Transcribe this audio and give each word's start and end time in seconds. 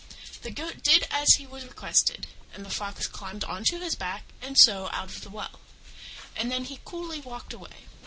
The 0.41 0.49
Goat 0.49 0.81
did 0.81 1.05
as 1.11 1.35
he 1.35 1.45
was 1.45 1.63
requested, 1.63 2.25
and 2.55 2.65
the 2.65 2.71
Fox 2.71 3.05
climbed 3.05 3.43
on 3.43 3.63
to 3.65 3.77
his 3.81 3.93
back 3.93 4.23
and 4.41 4.57
so 4.57 4.89
out 4.91 5.09
of 5.15 5.21
the 5.21 5.29
well; 5.29 5.59
and 6.35 6.49
then 6.51 6.63
he 6.65 6.79
coolly 6.83 7.19
walked 7.21 7.53
away. 7.53 7.85